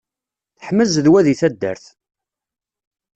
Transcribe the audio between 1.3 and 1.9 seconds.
taddart!